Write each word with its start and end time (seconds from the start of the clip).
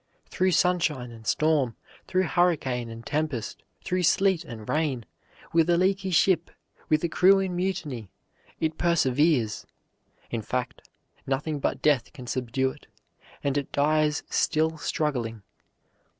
Through 0.31 0.53
sunshine 0.53 1.11
and 1.11 1.27
storm, 1.27 1.75
through 2.07 2.23
hurricane 2.23 2.89
and 2.89 3.05
tempest, 3.05 3.61
through 3.83 4.01
sleet 4.01 4.43
and 4.43 4.67
rain, 4.67 5.05
with 5.53 5.69
a 5.69 5.77
leaky 5.77 6.09
ship, 6.09 6.49
with 6.89 7.03
a 7.03 7.07
crew 7.07 7.37
in 7.37 7.55
mutiny, 7.55 8.09
it 8.59 8.79
perseveres; 8.79 9.67
in 10.31 10.41
fact, 10.41 10.89
nothing 11.27 11.59
but 11.59 11.83
death 11.83 12.13
can 12.13 12.25
subdue 12.25 12.71
it, 12.71 12.87
and 13.43 13.59
it 13.59 13.71
dies 13.71 14.23
still 14.27 14.75
struggling. 14.79 15.43